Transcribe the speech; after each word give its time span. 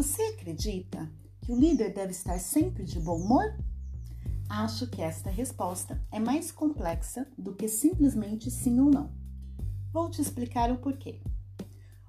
Você 0.00 0.22
acredita 0.22 1.12
que 1.42 1.52
o 1.52 1.60
líder 1.60 1.92
deve 1.92 2.12
estar 2.12 2.38
sempre 2.38 2.84
de 2.84 2.98
bom 2.98 3.18
humor? 3.18 3.54
Acho 4.48 4.86
que 4.86 5.02
esta 5.02 5.28
resposta 5.28 6.02
é 6.10 6.18
mais 6.18 6.50
complexa 6.50 7.28
do 7.36 7.54
que 7.54 7.68
simplesmente 7.68 8.50
sim 8.50 8.80
ou 8.80 8.90
não. 8.90 9.12
Vou 9.92 10.08
te 10.08 10.22
explicar 10.22 10.72
o 10.72 10.78
porquê. 10.78 11.20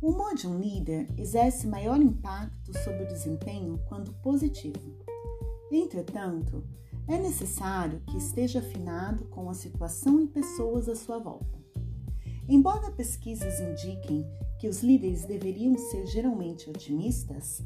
O 0.00 0.12
humor 0.12 0.36
de 0.36 0.46
um 0.46 0.60
líder 0.60 1.12
exerce 1.18 1.66
maior 1.66 2.00
impacto 2.00 2.72
sobre 2.84 3.02
o 3.02 3.08
desempenho 3.08 3.76
quando 3.88 4.14
positivo. 4.22 4.96
Entretanto, 5.72 6.64
é 7.08 7.18
necessário 7.18 8.00
que 8.06 8.16
esteja 8.16 8.60
afinado 8.60 9.24
com 9.24 9.50
a 9.50 9.54
situação 9.54 10.20
e 10.20 10.28
pessoas 10.28 10.88
à 10.88 10.94
sua 10.94 11.18
volta. 11.18 11.58
Embora 12.48 12.92
pesquisas 12.92 13.58
indiquem 13.58 14.24
que 14.62 14.68
os 14.68 14.80
líderes 14.80 15.24
deveriam 15.24 15.76
ser 15.76 16.06
geralmente 16.06 16.70
otimistas, 16.70 17.60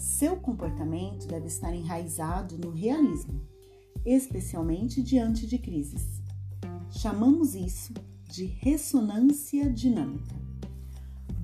seu 0.00 0.34
comportamento 0.34 1.28
deve 1.28 1.46
estar 1.46 1.72
enraizado 1.72 2.58
no 2.58 2.72
realismo, 2.72 3.40
especialmente 4.04 5.00
diante 5.00 5.46
de 5.46 5.58
crises. 5.58 6.20
Chamamos 6.90 7.54
isso 7.54 7.94
de 8.24 8.46
ressonância 8.46 9.70
dinâmica. 9.70 10.34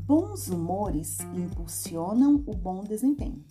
Bons 0.05 0.48
humores 0.48 1.20
impulsionam 1.37 2.43
o 2.45 2.52
bom 2.52 2.82
desempenho, 2.82 3.45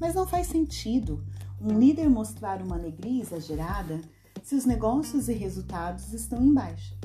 mas 0.00 0.16
não 0.16 0.26
faz 0.26 0.48
sentido 0.48 1.24
um 1.60 1.78
líder 1.78 2.10
mostrar 2.10 2.60
uma 2.60 2.74
alegria 2.74 3.22
exagerada 3.22 4.00
se 4.42 4.56
os 4.56 4.64
negócios 4.64 5.28
e 5.28 5.34
resultados 5.34 6.12
estão 6.12 6.42
em 6.42 6.52
baixa. 6.52 6.98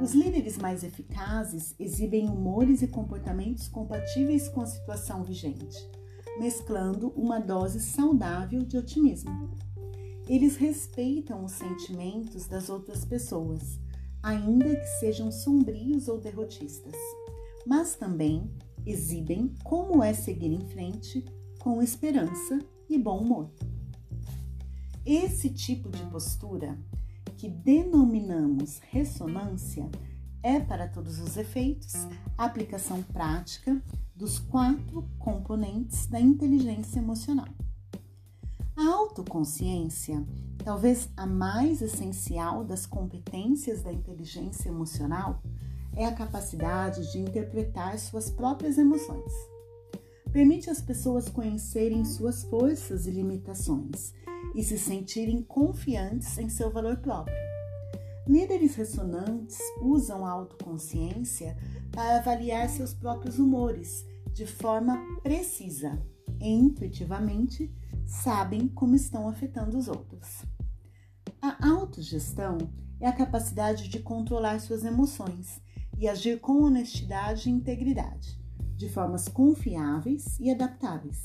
Os 0.00 0.12
líderes 0.12 0.58
mais 0.58 0.82
eficazes 0.82 1.74
exibem 1.78 2.28
humores 2.28 2.82
e 2.82 2.88
comportamentos 2.88 3.68
compatíveis 3.68 4.48
com 4.48 4.60
a 4.60 4.66
situação 4.66 5.22
vigente, 5.22 5.78
mesclando 6.38 7.10
uma 7.10 7.38
dose 7.38 7.80
saudável 7.80 8.62
de 8.62 8.76
otimismo. 8.76 9.50
Eles 10.28 10.56
respeitam 10.56 11.44
os 11.44 11.52
sentimentos 11.52 12.46
das 12.46 12.68
outras 12.68 13.04
pessoas, 13.04 13.78
ainda 14.22 14.74
que 14.74 14.86
sejam 14.98 15.30
sombrios 15.30 16.08
ou 16.08 16.18
derrotistas, 16.18 16.96
mas 17.64 17.94
também 17.94 18.50
exibem 18.84 19.54
como 19.62 20.02
é 20.02 20.12
seguir 20.12 20.52
em 20.52 20.66
frente 20.68 21.24
com 21.60 21.80
esperança 21.80 22.58
e 22.88 22.98
bom 22.98 23.20
humor. 23.20 23.50
Esse 25.06 25.50
tipo 25.50 25.90
de 25.90 26.02
postura, 26.06 26.78
que 27.44 27.50
denominamos 27.50 28.80
ressonância, 28.90 29.90
é, 30.42 30.60
para 30.60 30.88
todos 30.88 31.18
os 31.18 31.36
efeitos, 31.36 31.92
a 32.38 32.46
aplicação 32.46 33.02
prática 33.02 33.82
dos 34.16 34.38
quatro 34.38 35.06
componentes 35.18 36.06
da 36.06 36.18
inteligência 36.18 37.00
emocional. 37.00 37.48
A 38.74 38.88
autoconsciência, 38.94 40.24
talvez 40.64 41.10
a 41.14 41.26
mais 41.26 41.82
essencial 41.82 42.64
das 42.64 42.86
competências 42.86 43.82
da 43.82 43.92
inteligência 43.92 44.70
emocional, 44.70 45.42
é 45.94 46.06
a 46.06 46.14
capacidade 46.14 47.12
de 47.12 47.18
interpretar 47.18 47.98
suas 47.98 48.30
próprias 48.30 48.78
emoções. 48.78 49.53
Permite 50.34 50.68
às 50.68 50.82
pessoas 50.82 51.28
conhecerem 51.28 52.04
suas 52.04 52.42
forças 52.42 53.06
e 53.06 53.10
limitações 53.12 54.12
e 54.52 54.64
se 54.64 54.76
sentirem 54.76 55.40
confiantes 55.40 56.36
em 56.38 56.48
seu 56.48 56.72
valor 56.72 56.96
próprio. 56.96 57.36
Líderes 58.26 58.74
ressonantes 58.74 59.56
usam 59.80 60.26
a 60.26 60.30
autoconsciência 60.30 61.56
para 61.92 62.18
avaliar 62.18 62.68
seus 62.68 62.92
próprios 62.92 63.38
humores 63.38 64.04
de 64.32 64.44
forma 64.44 64.98
precisa 65.22 66.02
e 66.40 66.48
intuitivamente 66.48 67.72
sabem 68.04 68.66
como 68.66 68.96
estão 68.96 69.28
afetando 69.28 69.78
os 69.78 69.86
outros. 69.86 70.44
A 71.40 71.64
autogestão 71.64 72.58
é 72.98 73.06
a 73.06 73.12
capacidade 73.12 73.88
de 73.88 74.00
controlar 74.00 74.58
suas 74.58 74.84
emoções 74.84 75.62
e 75.96 76.08
agir 76.08 76.40
com 76.40 76.60
honestidade 76.60 77.48
e 77.48 77.52
integridade, 77.52 78.42
de 78.76 78.88
formas 78.88 79.28
confiáveis 79.28 80.38
e 80.40 80.50
adaptáveis. 80.50 81.24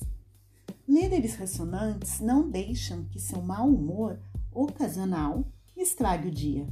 Líderes 0.87 1.35
ressonantes 1.35 2.19
não 2.19 2.49
deixam 2.49 3.05
que 3.05 3.19
seu 3.19 3.41
mau 3.41 3.67
humor 3.67 4.19
ocasional 4.51 5.45
estrague 5.77 6.27
o 6.27 6.31
dia. 6.31 6.67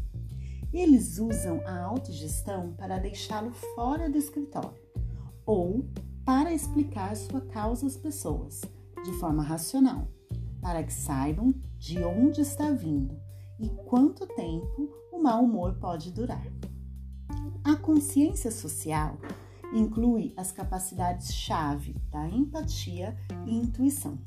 Eles 0.74 1.18
usam 1.18 1.62
a 1.66 1.84
autogestão 1.84 2.74
para 2.74 3.00
deixá-lo 3.00 3.52
fora 3.76 4.10
do 4.10 4.18
escritório 4.18 4.82
ou 5.46 5.86
para 6.26 6.54
explicar 6.54 7.16
sua 7.16 7.42
causa 7.42 7.88
às 7.88 7.96
pessoas 7.96 8.62
de 9.06 9.14
forma 9.14 9.44
racional, 9.44 10.08
para 10.62 10.84
que 10.84 10.92
saibam 10.92 11.54
de 11.78 12.04
onde 12.04 12.42
está 12.42 12.72
vindo 12.72 13.18
e 13.60 13.70
quanto 13.70 14.28
tempo 14.28 14.90
o 15.12 15.22
mau 15.22 15.44
humor 15.44 15.76
pode 15.76 16.12
durar. 16.12 16.46
A 17.64 17.76
consciência 17.76 18.52
social 18.52 19.18
inclui 19.74 20.34
as 20.38 20.52
capacidades-chave 20.52 21.96
da 22.12 22.28
empatia 22.28 23.18
e 23.46 23.56
intuição. 23.56 24.18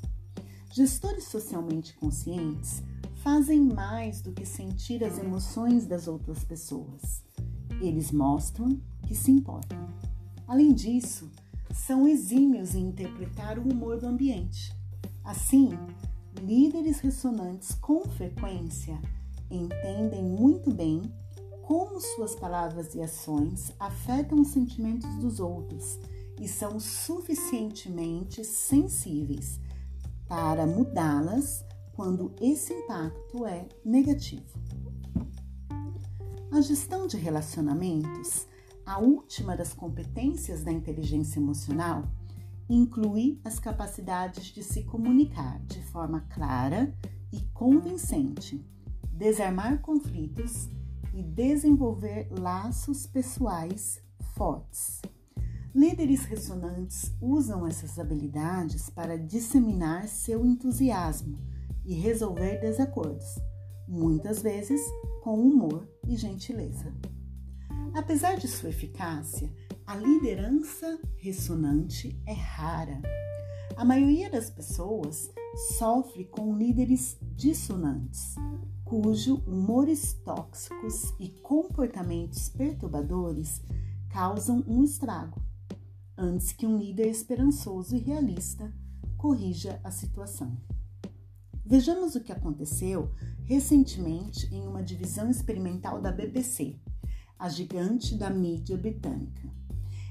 Gestores 0.71 1.25
socialmente 1.25 1.93
conscientes 1.95 2.81
fazem 3.15 3.59
mais 3.61 4.21
do 4.21 4.31
que 4.31 4.45
sentir 4.45 5.03
as 5.03 5.19
emoções 5.19 5.85
das 5.85 6.07
outras 6.07 6.43
pessoas. 6.43 7.23
Eles 7.81 8.11
mostram 8.11 8.79
que 9.07 9.13
se 9.13 9.31
importam. 9.31 9.77
Além 10.47 10.73
disso, 10.73 11.29
são 11.73 12.07
exímios 12.07 12.75
em 12.75 12.87
interpretar 12.87 13.59
o 13.59 13.63
humor 13.63 13.99
do 13.99 14.07
ambiente. 14.07 14.73
Assim, 15.23 15.69
líderes 16.41 16.99
ressonantes 16.99 17.73
com 17.75 18.03
frequência 18.05 18.99
entendem 19.49 20.23
muito 20.23 20.71
bem 20.71 21.01
como 21.71 22.01
suas 22.01 22.35
palavras 22.35 22.95
e 22.95 23.01
ações 23.01 23.71
afetam 23.79 24.41
os 24.41 24.49
sentimentos 24.49 25.09
dos 25.15 25.39
outros 25.39 25.97
e 26.37 26.45
são 26.45 26.81
suficientemente 26.81 28.43
sensíveis 28.43 29.57
para 30.27 30.67
mudá-las 30.67 31.63
quando 31.93 32.35
esse 32.41 32.73
impacto 32.73 33.45
é 33.45 33.69
negativo. 33.85 34.43
A 36.51 36.59
gestão 36.59 37.07
de 37.07 37.15
relacionamentos, 37.15 38.47
a 38.85 38.99
última 38.99 39.55
das 39.55 39.71
competências 39.71 40.65
da 40.65 40.73
inteligência 40.73 41.39
emocional, 41.39 42.03
inclui 42.69 43.39
as 43.45 43.59
capacidades 43.59 44.47
de 44.47 44.61
se 44.61 44.83
comunicar 44.83 45.57
de 45.67 45.81
forma 45.85 46.19
clara 46.35 46.93
e 47.31 47.39
convincente, 47.53 48.61
desarmar 49.13 49.79
conflitos 49.79 50.67
e 51.13 51.23
desenvolver 51.23 52.27
laços 52.31 53.05
pessoais 53.05 54.01
fortes. 54.35 55.01
Líderes 55.73 56.25
ressonantes 56.25 57.13
usam 57.21 57.65
essas 57.65 57.97
habilidades 57.97 58.89
para 58.89 59.17
disseminar 59.17 60.07
seu 60.07 60.45
entusiasmo 60.45 61.39
e 61.85 61.93
resolver 61.93 62.59
desacordos, 62.59 63.39
muitas 63.87 64.41
vezes 64.41 64.81
com 65.23 65.39
humor 65.39 65.87
e 66.07 66.17
gentileza. 66.17 66.93
Apesar 67.93 68.37
de 68.37 68.47
sua 68.47 68.69
eficácia, 68.69 69.53
a 69.85 69.95
liderança 69.95 70.99
ressonante 71.17 72.21
é 72.25 72.33
rara. 72.33 73.01
A 73.75 73.85
maioria 73.85 74.29
das 74.29 74.49
pessoas 74.49 75.29
sofre 75.77 76.25
com 76.25 76.55
líderes 76.55 77.17
dissonantes, 77.35 78.35
cujo 78.91 79.35
humores 79.47 80.11
tóxicos 80.25 81.13
e 81.17 81.29
comportamentos 81.29 82.49
perturbadores 82.49 83.61
causam 84.09 84.65
um 84.67 84.83
estrago, 84.83 85.41
antes 86.17 86.51
que 86.51 86.67
um 86.67 86.77
líder 86.77 87.07
esperançoso 87.07 87.95
e 87.95 87.99
realista 87.99 88.69
corrija 89.17 89.79
a 89.81 89.91
situação. 89.91 90.57
Vejamos 91.65 92.15
o 92.15 92.19
que 92.19 92.33
aconteceu 92.33 93.09
recentemente 93.45 94.53
em 94.53 94.67
uma 94.67 94.83
divisão 94.83 95.29
experimental 95.29 96.01
da 96.01 96.11
BBC, 96.11 96.75
a 97.39 97.47
gigante 97.47 98.17
da 98.17 98.29
mídia 98.29 98.75
britânica. 98.75 99.49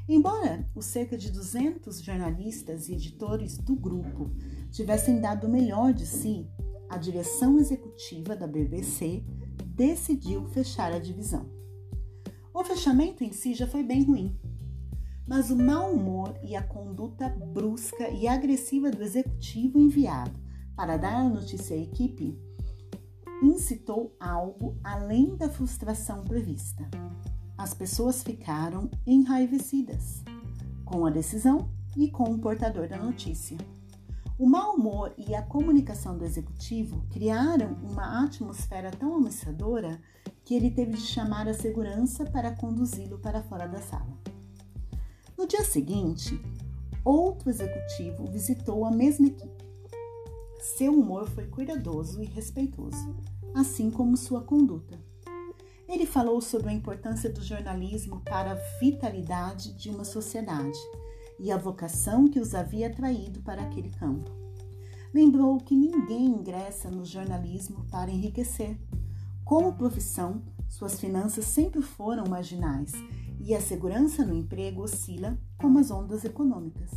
Embora 0.08 0.66
os 0.74 0.86
cerca 0.86 1.18
de 1.18 1.30
200 1.30 2.00
jornalistas 2.00 2.88
e 2.88 2.94
editores 2.94 3.58
do 3.58 3.76
grupo 3.76 4.30
tivessem 4.70 5.20
dado 5.20 5.46
o 5.46 5.50
melhor 5.50 5.92
de 5.92 6.06
si, 6.06 6.48
a 6.90 6.98
direção 6.98 7.58
executiva 7.58 8.34
da 8.36 8.46
BBC 8.46 9.22
decidiu 9.64 10.44
fechar 10.48 10.92
a 10.92 10.98
divisão. 10.98 11.48
O 12.52 12.64
fechamento 12.64 13.22
em 13.22 13.32
si 13.32 13.54
já 13.54 13.66
foi 13.66 13.82
bem 13.82 14.02
ruim, 14.02 14.36
mas 15.26 15.50
o 15.50 15.56
mau 15.56 15.92
humor 15.92 16.34
e 16.42 16.56
a 16.56 16.62
conduta 16.62 17.28
brusca 17.28 18.10
e 18.10 18.26
agressiva 18.26 18.90
do 18.90 19.02
executivo 19.02 19.78
enviado 19.78 20.38
para 20.74 20.96
dar 20.96 21.14
a 21.14 21.28
notícia 21.28 21.76
à 21.76 21.78
equipe 21.78 22.36
incitou 23.42 24.14
algo 24.18 24.76
além 24.82 25.36
da 25.36 25.48
frustração 25.48 26.24
prevista. 26.24 26.90
As 27.56 27.72
pessoas 27.72 28.22
ficaram 28.22 28.90
enraivecidas 29.06 30.22
com 30.84 31.06
a 31.06 31.10
decisão 31.10 31.70
e 31.96 32.10
com 32.10 32.24
o 32.24 32.38
portador 32.38 32.88
da 32.88 32.98
notícia. 32.98 33.56
O 34.40 34.46
mau 34.46 34.74
humor 34.74 35.12
e 35.18 35.34
a 35.34 35.42
comunicação 35.42 36.16
do 36.16 36.24
executivo 36.24 37.04
criaram 37.10 37.76
uma 37.82 38.24
atmosfera 38.24 38.90
tão 38.90 39.16
ameaçadora 39.16 40.00
que 40.42 40.54
ele 40.54 40.70
teve 40.70 40.92
de 40.92 41.02
chamar 41.02 41.46
a 41.46 41.52
segurança 41.52 42.24
para 42.24 42.56
conduzi-lo 42.56 43.18
para 43.18 43.42
fora 43.42 43.68
da 43.68 43.82
sala. 43.82 44.16
No 45.36 45.46
dia 45.46 45.62
seguinte, 45.62 46.40
outro 47.04 47.50
executivo 47.50 48.24
visitou 48.28 48.86
a 48.86 48.90
mesma 48.90 49.26
equipe. 49.26 49.62
Seu 50.58 50.94
humor 50.94 51.28
foi 51.28 51.46
cuidadoso 51.46 52.22
e 52.22 52.24
respeitoso, 52.24 53.14
assim 53.54 53.90
como 53.90 54.16
sua 54.16 54.40
conduta. 54.40 54.98
Ele 55.86 56.06
falou 56.06 56.40
sobre 56.40 56.70
a 56.70 56.72
importância 56.72 57.28
do 57.28 57.42
jornalismo 57.42 58.22
para 58.22 58.52
a 58.52 58.78
vitalidade 58.80 59.74
de 59.74 59.90
uma 59.90 60.04
sociedade 60.04 60.78
e 61.40 61.50
a 61.50 61.56
vocação 61.56 62.28
que 62.28 62.38
os 62.38 62.54
havia 62.54 62.88
atraído 62.88 63.40
para 63.40 63.62
aquele 63.62 63.90
campo. 63.90 64.30
Lembrou 65.12 65.58
que 65.58 65.74
ninguém 65.74 66.26
ingressa 66.26 66.90
no 66.90 67.04
jornalismo 67.04 67.84
para 67.90 68.10
enriquecer. 68.10 68.78
Como 69.44 69.72
profissão, 69.72 70.42
suas 70.68 71.00
finanças 71.00 71.46
sempre 71.46 71.82
foram 71.82 72.26
marginais 72.28 72.92
e 73.40 73.54
a 73.54 73.60
segurança 73.60 74.24
no 74.24 74.36
emprego 74.36 74.82
oscila 74.82 75.36
como 75.58 75.78
as 75.78 75.90
ondas 75.90 76.24
econômicas. 76.24 76.90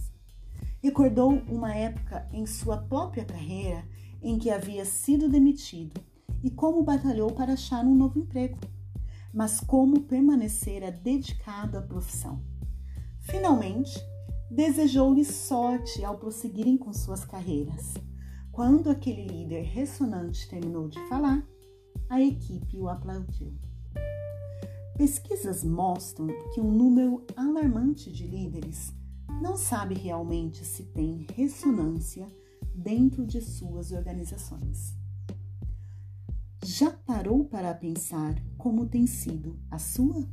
Recordou 0.82 1.32
uma 1.48 1.74
época 1.74 2.28
em 2.32 2.46
sua 2.46 2.78
própria 2.78 3.26
carreira 3.26 3.84
em 4.22 4.38
que 4.38 4.52
havia 4.52 4.86
sido 4.86 5.28
demitido 5.30 6.00
e 6.44 6.52
como 6.52 6.84
batalhou 6.84 7.32
para 7.32 7.54
achar 7.54 7.84
um 7.86 7.96
novo 7.96 8.20
emprego, 8.20 8.60
mas 9.34 9.60
como 9.60 10.02
permanecera 10.02 10.92
dedicado 10.92 11.78
à 11.78 11.82
profissão. 11.82 12.40
Finalmente, 13.22 13.98
desejou-lhes 14.54 15.28
sorte 15.30 16.06
ao 16.06 16.18
prosseguirem 16.18 16.78
com 16.78 16.94
suas 16.94 17.26
carreiras. 17.26 17.96
Quando 18.52 18.92
aquele 18.92 19.26
líder 19.26 19.64
ressonante 19.64 20.48
terminou 20.48 20.88
de 20.88 21.00
falar, 21.10 21.44
a 22.08 22.22
equipe 22.22 22.80
o 22.80 22.88
aplaudiu. 22.88 23.52
Pesquisas 24.96 25.64
mostram 25.64 26.28
que 26.54 26.62
um 26.62 26.72
número 26.72 27.26
alarmante 27.36 28.12
de 28.12 28.28
líderes 28.28 28.94
não 29.42 29.58
sabe 29.58 29.96
realmente 29.96 30.64
se 30.64 30.84
tem 30.84 31.26
ressonância 31.34 32.28
dentro 32.76 33.26
de 33.26 33.42
suas 33.42 33.92
organizações. 33.92 34.96
Já 36.64 36.92
parou 36.92 37.46
para 37.46 37.74
pensar 37.74 38.36
como 38.56 38.86
tem 38.86 39.08
sido 39.08 39.60
a 39.72 39.80
sua? 39.80 40.30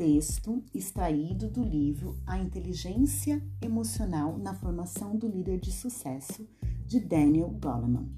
Texto 0.00 0.64
extraído 0.74 1.50
do 1.50 1.62
livro 1.62 2.16
A 2.26 2.38
Inteligência 2.38 3.38
Emocional 3.60 4.38
na 4.38 4.54
Formação 4.54 5.14
do 5.14 5.28
Líder 5.28 5.60
de 5.60 5.70
Sucesso, 5.70 6.48
de 6.86 6.98
Daniel 6.98 7.50
Goleman. 7.50 8.08